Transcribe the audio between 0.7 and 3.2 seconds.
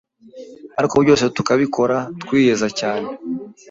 ariko byose tukabikora twiyeza cyane,